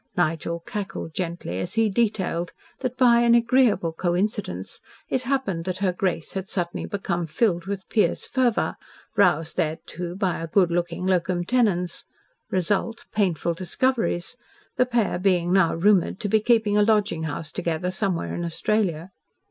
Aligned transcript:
Nigel 0.17 0.59
cackled 0.61 1.13
gently 1.13 1.59
as 1.59 1.75
he 1.75 1.87
detailed 1.87 2.53
that, 2.79 2.97
by 2.97 3.19
an 3.19 3.35
agreeable 3.35 3.93
coincidence, 3.93 4.81
it 5.09 5.21
happened 5.21 5.65
that 5.65 5.77
her 5.77 5.93
Grace 5.93 6.33
had 6.33 6.49
suddenly 6.49 6.87
become 6.87 7.27
filled 7.27 7.67
with 7.67 7.87
pious 7.87 8.25
fervour 8.25 8.77
roused 9.15 9.57
thereto 9.57 10.15
by 10.15 10.41
a 10.41 10.47
good 10.47 10.71
looking 10.71 11.05
locum 11.05 11.45
tenens 11.45 12.05
result, 12.49 13.05
painful 13.13 13.53
discoveries 13.53 14.35
the 14.75 14.87
pair 14.87 15.19
being 15.19 15.53
now 15.53 15.75
rumoured 15.75 16.19
to 16.21 16.27
be 16.27 16.39
keeping 16.39 16.75
a 16.79 16.81
lodging 16.81 17.21
house 17.25 17.51
together 17.51 17.91
somewhere 17.91 18.33
in 18.33 18.43
Australia. 18.43 19.11